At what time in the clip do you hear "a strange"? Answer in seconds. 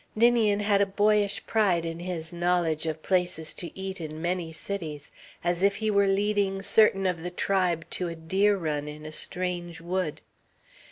9.05-9.79